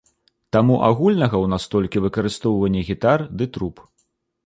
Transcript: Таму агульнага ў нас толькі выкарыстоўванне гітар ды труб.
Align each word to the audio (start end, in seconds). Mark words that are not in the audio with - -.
Таму 0.55 0.77
агульнага 0.87 1.29
ў 1.43 1.47
нас 1.53 1.69
толькі 1.75 2.03
выкарыстоўванне 2.09 2.81
гітар 2.91 3.19
ды 3.39 3.53
труб. 3.57 3.75